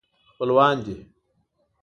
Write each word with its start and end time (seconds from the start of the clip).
خپلوان 0.31 0.75
دي. 0.85 0.97